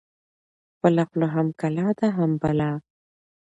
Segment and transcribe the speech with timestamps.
[0.73, 2.71] خپله خوله هم کلا ده، هم بلا